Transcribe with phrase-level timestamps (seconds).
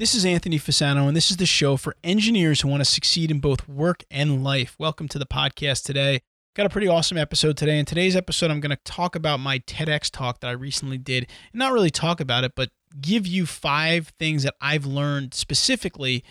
[0.00, 3.30] This is Anthony Fasano, and this is the show for engineers who want to succeed
[3.30, 4.74] in both work and life.
[4.78, 6.22] Welcome to the podcast today.
[6.56, 7.78] Got a pretty awesome episode today.
[7.78, 11.26] In today's episode, I'm going to talk about my TEDx talk that I recently did.
[11.52, 16.24] And not really talk about it, but give you five things that I've learned specifically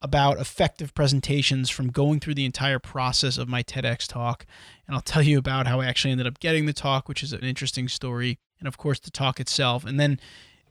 [0.00, 4.46] about effective presentations from going through the entire process of my TEDx talk.
[4.88, 7.32] And I'll tell you about how I actually ended up getting the talk, which is
[7.32, 8.40] an interesting story.
[8.58, 9.84] And of course, the talk itself.
[9.84, 10.18] And then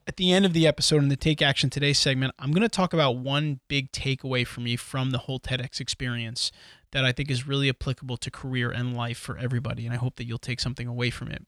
[0.08, 2.70] at the end of the episode in the Take Action Today segment, I'm going to
[2.70, 6.52] talk about one big takeaway for me from the whole TEDx experience
[6.92, 9.86] that I think is really applicable to career and life for everybody.
[9.86, 11.46] And I hope that you'll take something away from it.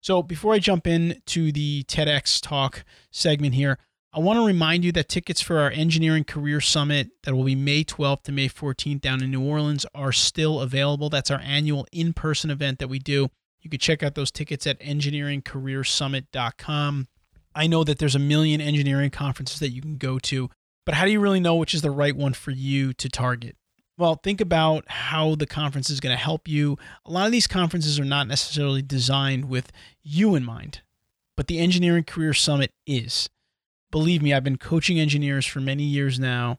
[0.00, 3.78] So before I jump into the TEDx talk segment here,
[4.12, 7.54] I want to remind you that tickets for our Engineering Career Summit that will be
[7.54, 11.10] May 12th to May 14th down in New Orleans are still available.
[11.10, 13.28] That's our annual in person event that we do.
[13.60, 17.08] You can check out those tickets at engineeringcareersummit.com.
[17.56, 20.50] I know that there's a million engineering conferences that you can go to,
[20.84, 23.56] but how do you really know which is the right one for you to target?
[23.98, 26.76] Well, think about how the conference is going to help you.
[27.06, 29.72] A lot of these conferences are not necessarily designed with
[30.04, 30.82] you in mind,
[31.34, 33.30] but the Engineering Career Summit is.
[33.90, 36.58] Believe me, I've been coaching engineers for many years now,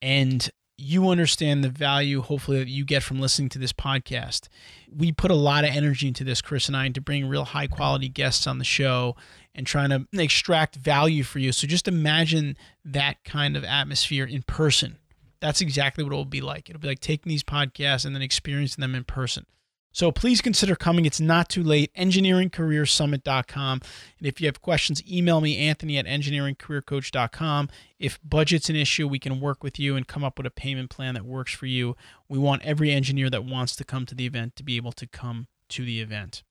[0.00, 0.48] and
[0.78, 4.48] you understand the value, hopefully, that you get from listening to this podcast.
[4.94, 7.66] We put a lot of energy into this, Chris and I, to bring real high
[7.66, 9.16] quality guests on the show
[9.54, 11.52] and trying to extract value for you.
[11.52, 14.98] So just imagine that kind of atmosphere in person.
[15.40, 16.68] That's exactly what it will be like.
[16.68, 19.46] It'll be like taking these podcasts and then experiencing them in person.
[19.96, 21.06] So please consider coming.
[21.06, 21.90] It's not too late.
[21.94, 23.80] EngineeringCareerSummit.com.
[24.18, 27.70] And if you have questions, email me, Anthony at EngineeringCareerCoach.com.
[27.98, 30.90] If budget's an issue, we can work with you and come up with a payment
[30.90, 31.96] plan that works for you.
[32.28, 35.06] We want every engineer that wants to come to the event to be able to
[35.06, 36.42] come to the event.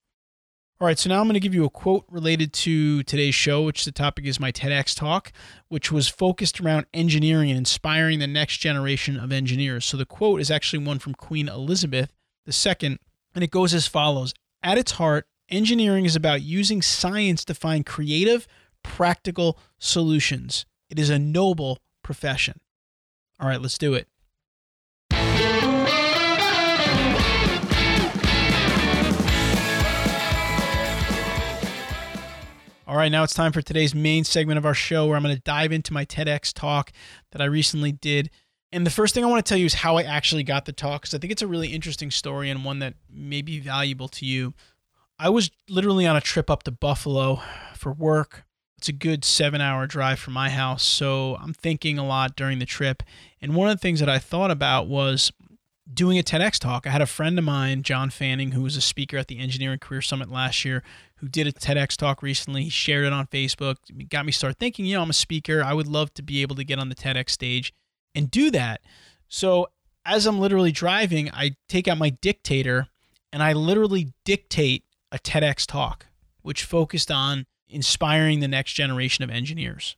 [0.81, 3.61] All right, so now I'm going to give you a quote related to today's show,
[3.61, 5.31] which the topic is my TEDx talk,
[5.67, 9.85] which was focused around engineering and inspiring the next generation of engineers.
[9.85, 12.11] So the quote is actually one from Queen Elizabeth
[12.47, 12.97] II,
[13.35, 17.85] and it goes as follows At its heart, engineering is about using science to find
[17.85, 18.47] creative,
[18.81, 20.65] practical solutions.
[20.89, 22.61] It is a noble profession.
[23.39, 24.07] All right, let's do it.
[32.87, 35.35] All right, now it's time for today's main segment of our show where I'm going
[35.35, 36.91] to dive into my TEDx talk
[37.31, 38.29] that I recently did.
[38.75, 40.73] And the first thing I want to tell you is how I actually got the
[40.73, 44.09] talk because I think it's a really interesting story and one that may be valuable
[44.09, 44.53] to you.
[45.17, 47.39] I was literally on a trip up to Buffalo
[47.73, 48.43] for work.
[48.77, 50.83] It's a good seven hour drive from my house.
[50.83, 53.01] So I'm thinking a lot during the trip.
[53.41, 55.31] And one of the things that I thought about was
[55.93, 56.85] doing a TEDx talk.
[56.85, 59.79] I had a friend of mine, John Fanning, who was a speaker at the Engineering
[59.79, 60.83] Career Summit last year,
[61.19, 62.65] who did a TEDx talk recently.
[62.65, 63.77] He shared it on Facebook.
[63.87, 65.63] It got me start thinking, you know, I'm a speaker.
[65.63, 67.73] I would love to be able to get on the TEDx stage
[68.15, 68.81] and do that.
[69.27, 69.67] So
[70.05, 72.87] as I'm literally driving, I take out my dictator
[73.33, 76.05] and I literally dictate a TEDx talk,
[76.41, 79.95] which focused on inspiring the next generation of engineers.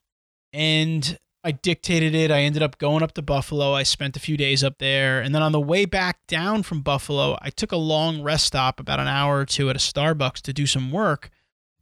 [0.52, 2.32] And I dictated it.
[2.32, 3.74] I ended up going up to Buffalo.
[3.74, 5.22] I spent a few days up there.
[5.22, 8.80] And then on the way back down from Buffalo, I took a long rest stop,
[8.80, 11.30] about an hour or two at a Starbucks to do some work.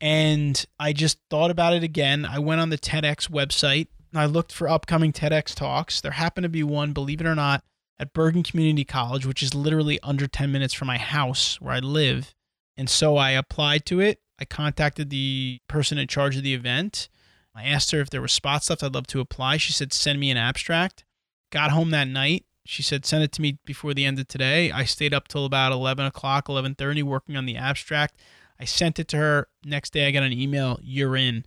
[0.01, 2.25] And I just thought about it again.
[2.25, 3.87] I went on the TEDx website.
[4.19, 6.01] I looked for upcoming TEDx talks.
[6.01, 7.63] There happened to be one, believe it or not,
[7.99, 11.79] at Bergen Community College, which is literally under 10 minutes from my house where I
[11.79, 12.33] live.
[12.77, 14.19] And so I applied to it.
[14.39, 17.09] I contacted the person in charge of the event
[17.55, 18.83] I asked her if there were spots left.
[18.83, 19.57] I'd love to apply.
[19.57, 21.05] She said, send me an abstract.
[21.51, 22.45] Got home that night.
[22.65, 24.71] She said, send it to me before the end of today.
[24.71, 28.17] I stayed up till about 11 o'clock, 11.30 working on the abstract.
[28.59, 29.47] I sent it to her.
[29.63, 31.45] Next day, I got an email, you're in.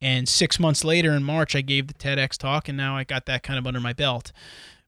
[0.00, 3.26] And six months later in March, I gave the TEDx talk, and now I got
[3.26, 4.32] that kind of under my belt.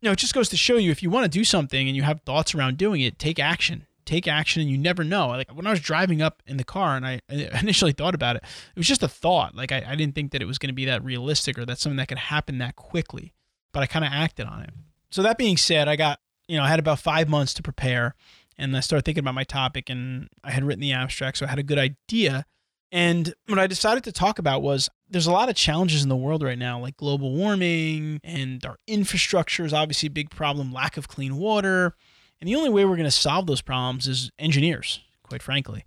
[0.01, 1.97] You know, it just goes to show you if you want to do something and
[1.97, 5.29] you have thoughts around doing it, take action take action and you never know.
[5.29, 8.43] Like when I was driving up in the car and I initially thought about it,
[8.43, 9.55] it was just a thought.
[9.55, 11.79] Like I, I didn't think that it was going to be that realistic or that
[11.79, 13.33] something that could happen that quickly,
[13.73, 14.71] but I kind of acted on it.
[15.11, 18.15] So that being said, I got, you know, I had about five months to prepare
[18.59, 21.39] and I started thinking about my topic and I had written the abstract.
[21.39, 22.47] So I had a good idea.
[22.93, 26.17] And what I decided to talk about was there's a lot of challenges in the
[26.17, 30.97] world right now, like global warming and our infrastructure is obviously a big problem, lack
[30.97, 31.95] of clean water,
[32.41, 35.85] And the only way we're going to solve those problems is engineers, quite frankly.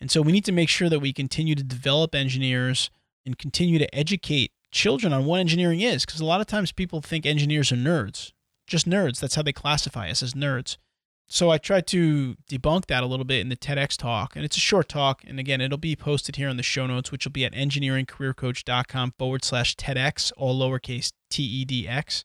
[0.00, 2.90] And so we need to make sure that we continue to develop engineers
[3.26, 6.06] and continue to educate children on what engineering is.
[6.06, 8.32] Because a lot of times people think engineers are nerds,
[8.66, 9.18] just nerds.
[9.18, 10.76] That's how they classify us as nerds.
[11.30, 14.56] So I tried to debunk that a little bit in the TEDx talk, and it's
[14.56, 15.22] a short talk.
[15.26, 19.14] And again, it'll be posted here in the show notes, which will be at engineeringcareercoach.com
[19.18, 22.24] forward slash TEDx, all lowercase T E D X.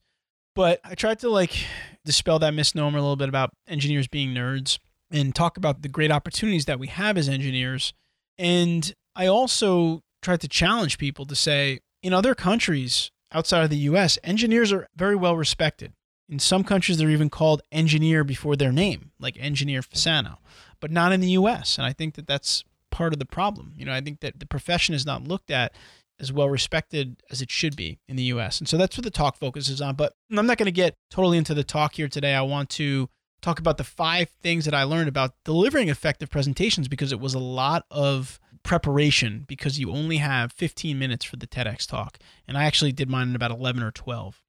[0.55, 1.65] But I tried to like
[2.05, 4.79] dispel that misnomer a little bit about engineers being nerds
[5.11, 7.93] and talk about the great opportunities that we have as engineers.
[8.37, 13.77] And I also tried to challenge people to say, in other countries outside of the
[13.77, 15.91] US, engineers are very well respected.
[16.29, 20.37] In some countries, they're even called engineer before their name, like Engineer Fasano,
[20.79, 21.77] but not in the US.
[21.77, 23.73] And I think that that's part of the problem.
[23.75, 25.73] You know, I think that the profession is not looked at
[26.19, 28.59] as well respected as it should be in the US.
[28.59, 29.95] And so that's what the talk focuses on.
[29.95, 32.33] But I'm not going to get totally into the talk here today.
[32.33, 33.09] I want to
[33.41, 37.33] talk about the five things that I learned about delivering effective presentations because it was
[37.33, 42.17] a lot of preparation because you only have 15 minutes for the TEDx talk.
[42.47, 44.42] And I actually did mine in about 11 or 12.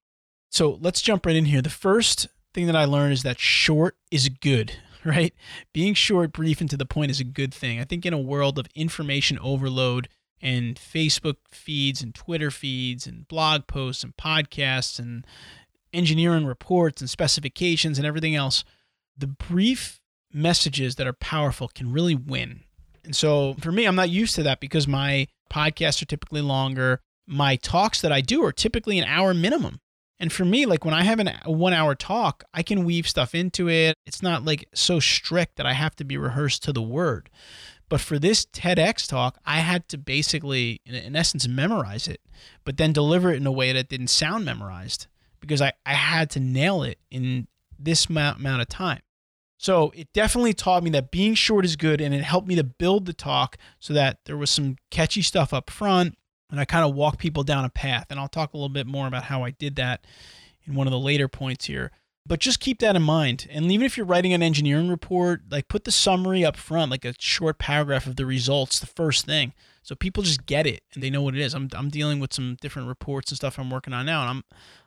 [0.55, 1.61] So let's jump right in here.
[1.61, 4.71] The first thing that I learned is that short is good,
[5.03, 5.33] right?
[5.73, 7.77] Being short, brief, and to the point is a good thing.
[7.77, 10.07] I think in a world of information overload
[10.41, 15.27] and Facebook feeds and Twitter feeds and blog posts and podcasts and
[15.91, 18.63] engineering reports and specifications and everything else,
[19.17, 19.99] the brief
[20.31, 22.61] messages that are powerful can really win.
[23.03, 27.01] And so for me, I'm not used to that because my podcasts are typically longer.
[27.27, 29.81] My talks that I do are typically an hour minimum.
[30.19, 33.07] And for me, like when I have an, a one hour talk, I can weave
[33.07, 33.95] stuff into it.
[34.05, 37.29] It's not like so strict that I have to be rehearsed to the word.
[37.89, 42.21] But for this TEDx talk, I had to basically, in, essence, memorize it,
[42.63, 45.07] but then deliver it in a way that didn't sound memorized
[45.39, 47.47] because I, I had to nail it in
[47.77, 49.01] this amount of time.
[49.57, 52.63] So it definitely taught me that being short is good and it helped me to
[52.63, 56.17] build the talk so that there was some catchy stuff up front
[56.51, 58.07] and I kind of walk people down a path.
[58.09, 60.05] And I'll talk a little bit more about how I did that
[60.65, 61.91] in one of the later points here.
[62.27, 63.47] But just keep that in mind.
[63.51, 67.05] And even if you're writing an engineering report, like put the summary up front, like
[67.05, 69.53] a short paragraph of the results, the first thing.
[69.83, 71.53] So people just get it and they know what it is.
[71.53, 74.43] I'm, I'm dealing with some different reports and stuff I'm working on now, and I'm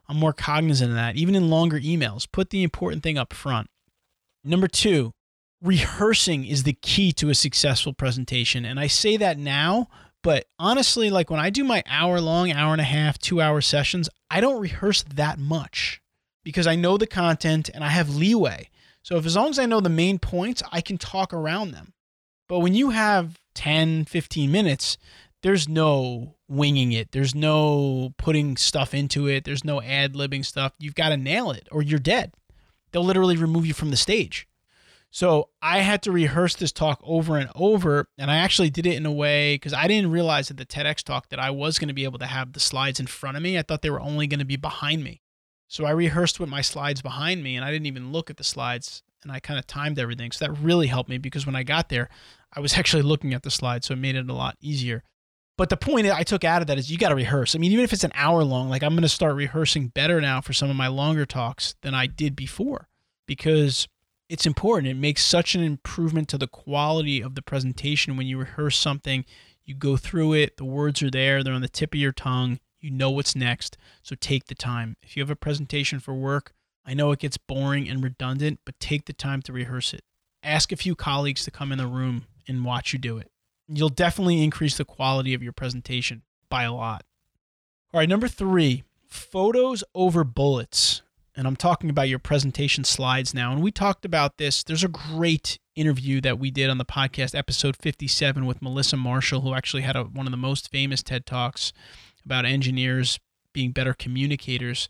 [0.08, 1.16] I'm more cognizant of that.
[1.16, 3.68] Even in longer emails, put the important thing up front.
[4.42, 5.12] Number two,
[5.62, 8.64] rehearsing is the key to a successful presentation.
[8.64, 9.88] And I say that now
[10.22, 13.60] but honestly, like when I do my hour long, hour and a half, two hour
[13.60, 16.00] sessions, I don't rehearse that much
[16.44, 18.70] because I know the content and I have leeway.
[19.02, 21.92] So if as long as I know the main points, I can talk around them.
[22.48, 24.98] But when you have 10, 15 minutes,
[25.42, 27.12] there's no winging it.
[27.12, 29.44] There's no putting stuff into it.
[29.44, 30.72] There's no ad libbing stuff.
[30.78, 32.32] You've got to nail it or you're dead.
[32.90, 34.48] They'll literally remove you from the stage.
[35.10, 38.06] So I had to rehearse this talk over and over.
[38.18, 41.02] And I actually did it in a way because I didn't realize at the TEDx
[41.02, 43.42] talk that I was going to be able to have the slides in front of
[43.42, 43.58] me.
[43.58, 45.22] I thought they were only going to be behind me.
[45.66, 48.44] So I rehearsed with my slides behind me and I didn't even look at the
[48.44, 50.30] slides and I kind of timed everything.
[50.30, 52.08] So that really helped me because when I got there,
[52.52, 53.86] I was actually looking at the slides.
[53.86, 55.04] So it made it a lot easier.
[55.56, 57.56] But the point I took out of that is you got to rehearse.
[57.56, 60.20] I mean, even if it's an hour long, like I'm going to start rehearsing better
[60.20, 62.88] now for some of my longer talks than I did before
[63.26, 63.88] because
[64.28, 64.88] it's important.
[64.88, 69.24] It makes such an improvement to the quality of the presentation when you rehearse something.
[69.64, 72.58] You go through it, the words are there, they're on the tip of your tongue.
[72.80, 73.76] You know what's next.
[74.02, 74.96] So take the time.
[75.02, 76.52] If you have a presentation for work,
[76.86, 80.02] I know it gets boring and redundant, but take the time to rehearse it.
[80.42, 83.30] Ask a few colleagues to come in the room and watch you do it.
[83.66, 87.04] You'll definitely increase the quality of your presentation by a lot.
[87.92, 91.02] All right, number three photos over bullets
[91.38, 93.52] and I'm talking about your presentation slides now.
[93.52, 94.64] And we talked about this.
[94.64, 99.42] There's a great interview that we did on the podcast, episode 57, with Melissa Marshall,
[99.42, 101.72] who actually had a, one of the most famous TED Talks
[102.24, 103.20] about engineers
[103.52, 104.88] being better communicators.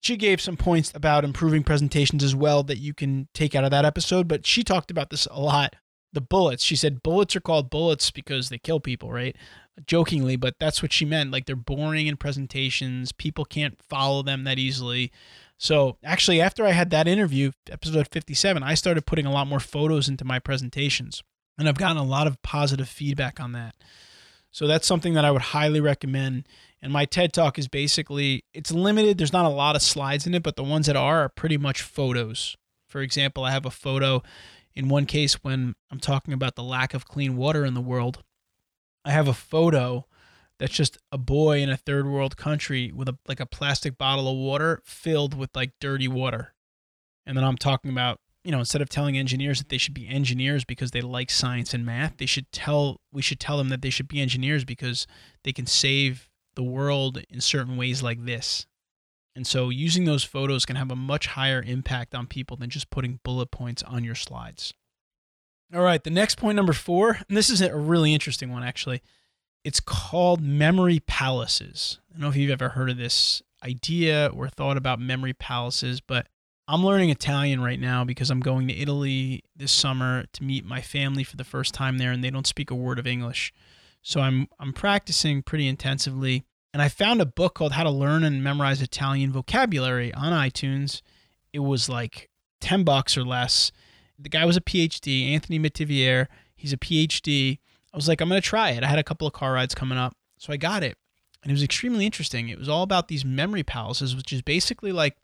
[0.00, 3.72] She gave some points about improving presentations as well that you can take out of
[3.72, 5.74] that episode, but she talked about this a lot.
[6.12, 6.62] The bullets.
[6.62, 9.34] She said bullets are called bullets because they kill people, right?
[9.86, 11.32] Jokingly, but that's what she meant.
[11.32, 13.10] Like they're boring in presentations.
[13.10, 15.10] People can't follow them that easily.
[15.60, 19.60] So actually, after I had that interview, episode 57, I started putting a lot more
[19.60, 21.22] photos into my presentations.
[21.58, 23.74] And I've gotten a lot of positive feedback on that.
[24.50, 26.48] So that's something that I would highly recommend.
[26.80, 29.18] And my TED Talk is basically, it's limited.
[29.18, 31.58] There's not a lot of slides in it, but the ones that are are pretty
[31.58, 32.56] much photos.
[32.88, 34.22] For example, I have a photo
[34.74, 38.22] in one case when I'm talking about the lack of clean water in the world.
[39.04, 40.06] I have a photo
[40.60, 44.28] that's just a boy in a third world country with a like a plastic bottle
[44.28, 46.54] of water filled with like dirty water.
[47.26, 50.08] And then I'm talking about you know, instead of telling engineers that they should be
[50.08, 53.82] engineers because they like science and math, they should tell we should tell them that
[53.82, 55.06] they should be engineers because
[55.44, 58.66] they can save the world in certain ways like this.
[59.34, 62.90] And so using those photos can have a much higher impact on people than just
[62.90, 64.74] putting bullet points on your slides.
[65.72, 69.02] All right, the next point number 4, and this is a really interesting one actually.
[69.64, 71.98] It's called memory palaces.
[72.08, 76.00] I don't know if you've ever heard of this idea or thought about memory palaces,
[76.00, 76.26] but
[76.66, 80.80] I'm learning Italian right now because I'm going to Italy this summer to meet my
[80.80, 83.52] family for the first time there and they don't speak a word of English.
[84.02, 88.22] So I'm I'm practicing pretty intensively and I found a book called How to Learn
[88.22, 91.02] and Memorize Italian Vocabulary on iTunes.
[91.52, 93.72] It was like 10 bucks or less.
[94.18, 96.28] The guy was a PhD, Anthony Metivier.
[96.54, 97.58] He's a PhD.
[97.92, 98.84] I was like, I'm going to try it.
[98.84, 100.14] I had a couple of car rides coming up.
[100.38, 100.96] So I got it.
[101.42, 102.48] And it was extremely interesting.
[102.48, 105.16] It was all about these memory palaces, which is basically like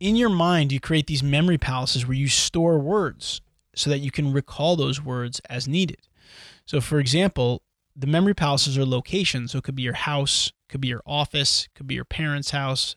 [0.00, 3.40] in your mind, you create these memory palaces where you store words
[3.74, 6.08] so that you can recall those words as needed.
[6.66, 7.62] So, for example,
[7.94, 9.52] the memory palaces are locations.
[9.52, 12.96] So, it could be your house, could be your office, could be your parents' house,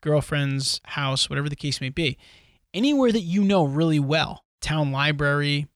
[0.00, 2.16] girlfriend's house, whatever the case may be.
[2.72, 5.66] Anywhere that you know really well, town library,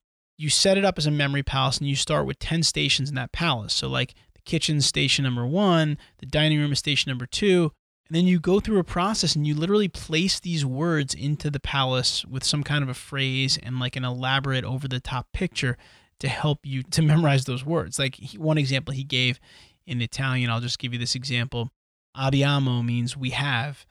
[0.40, 3.14] you set it up as a memory palace and you start with 10 stations in
[3.14, 3.74] that palace.
[3.74, 7.72] So, like the kitchen station number one, the dining room is station number two,
[8.08, 11.60] and then you go through a process and you literally place these words into the
[11.60, 15.76] palace with some kind of a phrase and like an elaborate over the top picture
[16.20, 17.98] to help you to memorize those words.
[17.98, 19.38] Like one example he gave
[19.86, 21.68] in Italian, I'll just give you this example.
[22.16, 23.84] Abbiamo means we have.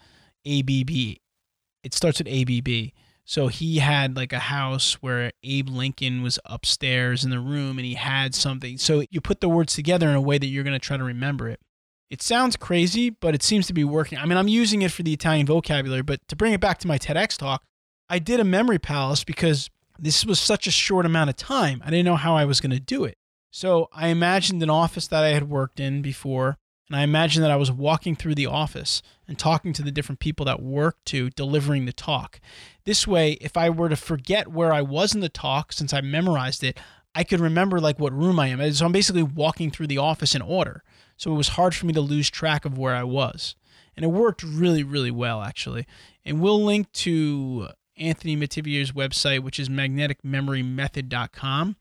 [0.48, 0.89] ABB,
[1.84, 2.91] it starts with ABB.
[3.29, 7.86] So he had like a house where Abe Lincoln was upstairs in the room and
[7.86, 8.79] he had something.
[8.79, 11.03] So you put the words together in a way that you're going to try to
[11.03, 11.59] remember it.
[12.09, 14.17] It sounds crazy, but it seems to be working.
[14.17, 16.88] I mean, I'm using it for the Italian vocabulary, but to bring it back to
[16.88, 17.62] my TEDx talk,
[18.09, 19.69] I did a memory palace because
[20.00, 21.83] this was such a short amount of time.
[21.86, 23.15] I didn't know how I was going to do it.
[23.51, 26.57] So I imagined an office that I had worked in before,
[26.89, 30.19] and I imagined that I was walking through the office and talking to the different
[30.19, 32.39] people that worked to delivering the talk.
[32.84, 36.01] This way, if I were to forget where I was in the talk, since I
[36.01, 36.79] memorized it,
[37.13, 38.74] I could remember like what room I am.
[38.74, 40.84] So I'm basically walking through the office in order.
[41.15, 43.55] So it was hard for me to lose track of where I was.
[43.96, 45.86] And it worked really, really well, actually.
[46.25, 51.75] And we'll link to Anthony Metivier's website, which is magneticmemorymethod.com.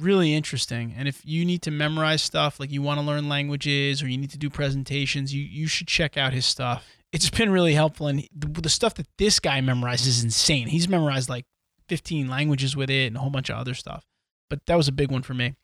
[0.00, 0.94] Really interesting.
[0.96, 4.18] And if you need to memorize stuff, like you want to learn languages or you
[4.18, 6.84] need to do presentations, you, you should check out his stuff.
[7.12, 8.08] It's been really helpful.
[8.08, 10.68] And the, the stuff that this guy memorizes is insane.
[10.68, 11.46] He's memorized like
[11.88, 14.04] 15 languages with it and a whole bunch of other stuff.
[14.50, 15.54] But that was a big one for me.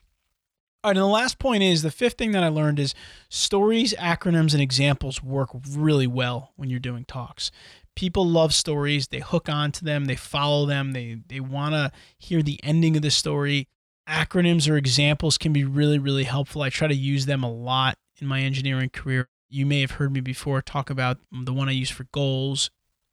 [0.82, 2.94] All right, and the last point is the fifth thing that I learned is
[3.28, 7.50] stories, acronyms, and examples work really well when you're doing talks.
[7.94, 12.42] People love stories, they hook onto them, they follow them, they, they want to hear
[12.42, 13.68] the ending of the story.
[14.10, 16.62] Acronyms or examples can be really, really helpful.
[16.62, 19.28] I try to use them a lot in my engineering career.
[19.48, 22.70] You may have heard me before talk about the one I use for goals.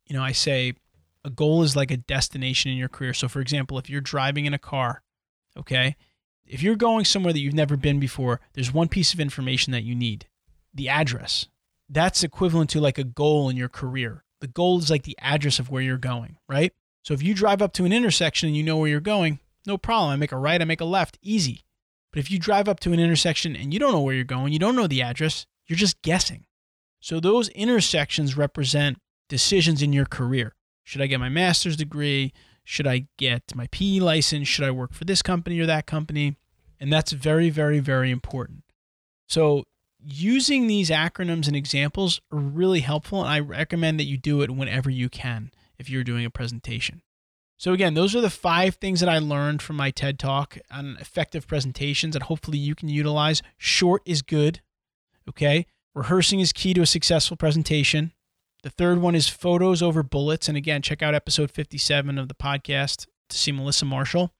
[0.07, 0.73] You know, I say
[1.23, 3.13] a goal is like a destination in your career.
[3.13, 5.03] So, for example, if you're driving in a car,
[5.55, 5.95] okay,
[6.45, 9.83] if you're going somewhere that you've never been before, there's one piece of information that
[9.83, 10.27] you need
[10.73, 11.47] the address.
[11.89, 14.23] That's equivalent to like a goal in your career.
[14.39, 16.73] The goal is like the address of where you're going, right?
[17.03, 19.77] So if you drive up to an intersection and you know where you're going, no
[19.77, 20.11] problem.
[20.11, 21.63] I make a right, I make a left, easy.
[22.11, 24.53] But if you drive up to an intersection and you don't know where you're going,
[24.53, 26.45] you don't know the address, you're just guessing.
[26.99, 28.97] So those intersections represent
[29.29, 30.55] decisions in your career.
[30.83, 32.33] Should I get my master's degree?
[32.63, 34.47] Should I get my PE license?
[34.47, 36.37] Should I work for this company or that company?
[36.79, 38.63] And that's very, very, very important.
[39.27, 39.63] So,
[39.99, 43.21] using these acronyms and examples are really helpful.
[43.21, 47.01] And I recommend that you do it whenever you can if you're doing a presentation.
[47.57, 50.97] So, again, those are the five things that I learned from my TED Talk on
[50.99, 53.41] effective presentations that hopefully you can utilize.
[53.57, 54.61] Short is good.
[55.27, 55.65] Okay.
[55.95, 58.13] Rehearsing is key to a successful presentation.
[58.61, 60.47] The third one is photos over bullets.
[60.47, 64.31] And again, check out episode 57 of the podcast to see Melissa Marshall.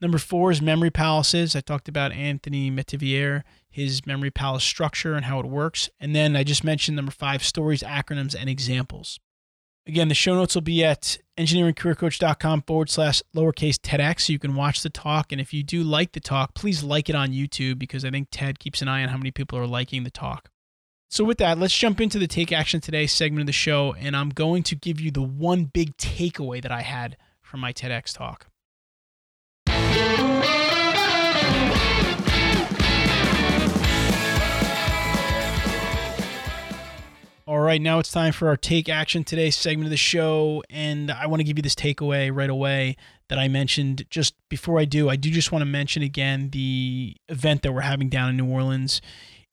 [0.00, 1.56] Number four is memory palaces.
[1.56, 5.90] I talked about Anthony Metivier, his memory palace structure and how it works.
[5.98, 9.18] And then I just mentioned number five, stories, acronyms, and examples.
[9.90, 14.20] Again, the show notes will be at engineeringcareercoach.com forward slash lowercase TEDx.
[14.20, 15.32] So you can watch the talk.
[15.32, 18.28] And if you do like the talk, please like it on YouTube because I think
[18.30, 20.48] TED keeps an eye on how many people are liking the talk.
[21.08, 24.14] So, with that, let's jump into the Take Action Today segment of the show, and
[24.14, 28.16] I'm going to give you the one big takeaway that I had from my TEDx
[28.16, 28.46] talk.
[37.50, 41.10] All right, now it's time for our Take Action Today segment of the show, and
[41.10, 42.94] I want to give you this takeaway right away
[43.28, 44.06] that I mentioned.
[44.08, 47.80] Just before I do, I do just want to mention again the event that we're
[47.80, 49.02] having down in New Orleans.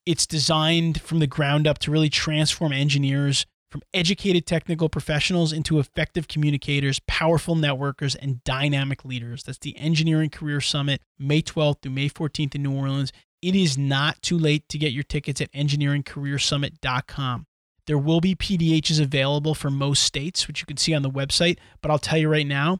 [0.05, 5.79] It's designed from the ground up to really transform engineers from educated technical professionals into
[5.79, 9.41] effective communicators, powerful networkers, and dynamic leaders.
[9.41, 13.11] That's the Engineering Career Summit, May 12th through May 14th in New Orleans.
[13.41, 17.47] It is not too late to get your tickets at engineeringcareersummit.com.
[17.87, 21.57] There will be PDHs available for most states, which you can see on the website,
[21.81, 22.79] but I'll tell you right now,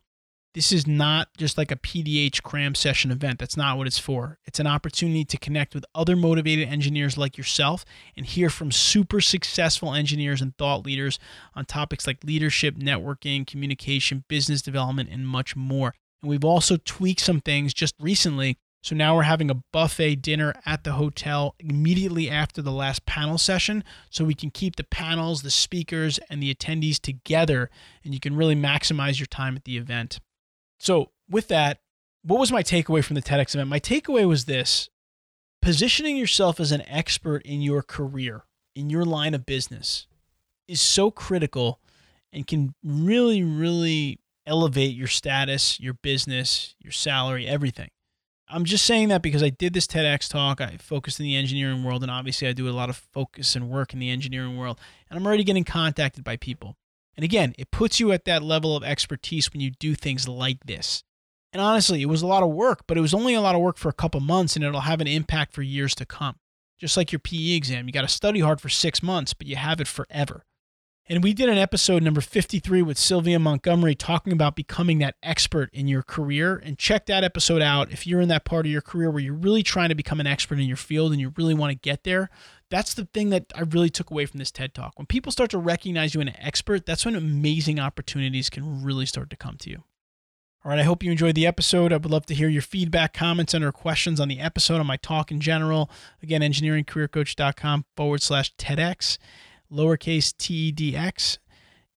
[0.54, 3.38] this is not just like a PDH cram session event.
[3.38, 4.40] That's not what it's for.
[4.46, 7.86] It's an opportunity to connect with other motivated engineers like yourself
[8.16, 11.20] and hear from super successful engineers and thought leaders
[11.54, 15.94] on topics like leadership, networking, communication, business development, and much more.
[16.24, 18.58] And we've also tweaked some things just recently.
[18.84, 23.38] So now we're having a buffet dinner at the hotel immediately after the last panel
[23.38, 27.70] session so we can keep the panels, the speakers, and the attendees together
[28.04, 30.20] and you can really maximize your time at the event.
[30.80, 31.80] So, with that,
[32.24, 33.70] what was my takeaway from the TEDx event?
[33.70, 34.90] My takeaway was this
[35.62, 38.44] positioning yourself as an expert in your career,
[38.76, 40.08] in your line of business,
[40.68, 41.80] is so critical
[42.32, 47.90] and can really, really elevate your status, your business, your salary, everything.
[48.50, 50.62] I'm just saying that because I did this TEDx talk.
[50.62, 53.70] I focused in the engineering world, and obviously, I do a lot of focus and
[53.70, 54.80] work in the engineering world.
[55.10, 56.76] And I'm already getting contacted by people.
[57.18, 60.60] And again, it puts you at that level of expertise when you do things like
[60.66, 61.04] this.
[61.52, 63.62] And honestly, it was a lot of work, but it was only a lot of
[63.62, 66.36] work for a couple months and it'll have an impact for years to come.
[66.78, 69.56] Just like your PE exam, you got to study hard for six months, but you
[69.56, 70.44] have it forever.
[71.10, 75.70] And we did an episode number 53 with Sylvia Montgomery talking about becoming that expert
[75.72, 76.58] in your career.
[76.58, 79.34] And check that episode out if you're in that part of your career where you're
[79.34, 82.04] really trying to become an expert in your field and you really want to get
[82.04, 82.30] there.
[82.70, 84.98] That's the thing that I really took away from this TED Talk.
[84.98, 89.06] When people start to recognize you as an expert, that's when amazing opportunities can really
[89.06, 89.86] start to come to you.
[90.66, 91.94] All right, I hope you enjoyed the episode.
[91.94, 94.88] I would love to hear your feedback, comments, and or questions on the episode, on
[94.88, 95.90] my talk in general.
[96.22, 99.18] Again, engineeringcareercoach.com forward slash TEDx
[99.72, 101.38] lowercase TEDX,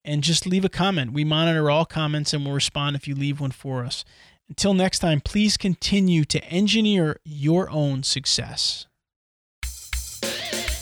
[0.04, 1.14] and just leave a comment.
[1.14, 4.04] We monitor all comments and we'll respond if you leave one for us.
[4.48, 8.88] Until next time, please continue to engineer your own success.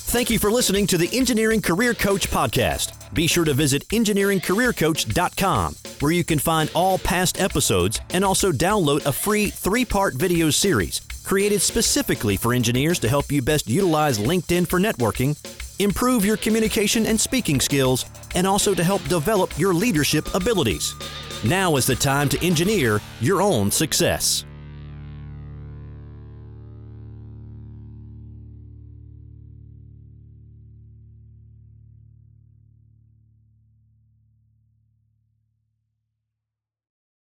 [0.10, 3.14] Thank you for listening to the Engineering Career Coach podcast.
[3.14, 9.06] Be sure to visit engineeringcareercoach.com, where you can find all past episodes and also download
[9.06, 14.18] a free three part video series created specifically for engineers to help you best utilize
[14.18, 15.36] LinkedIn for networking
[15.80, 20.96] improve your communication and speaking skills, and also to help develop your leadership abilities.
[21.44, 24.47] Now is the time to engineer your own success.